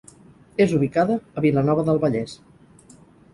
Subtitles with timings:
[0.63, 2.35] És ubicada a Vilanova del Vallès.